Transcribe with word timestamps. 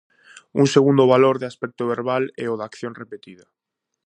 Un 0.61 0.65
segundo 0.75 1.03
valor 1.13 1.35
de 1.39 1.49
aspecto 1.51 1.83
verbal 1.93 2.23
é 2.45 2.47
o 2.53 2.57
da 2.59 2.67
acción 2.71 2.93
repetida. 3.01 3.45